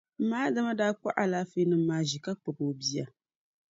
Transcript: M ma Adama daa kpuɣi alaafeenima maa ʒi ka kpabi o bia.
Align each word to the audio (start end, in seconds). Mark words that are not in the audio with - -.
M 0.19 0.21
ma 0.29 0.37
Adama 0.47 0.73
daa 0.79 0.95
kpuɣi 0.97 1.17
alaafeenima 1.23 1.85
maa 1.89 2.07
ʒi 2.09 2.17
ka 2.25 2.31
kpabi 2.41 2.63
o 2.71 2.73
bia. 2.81 3.05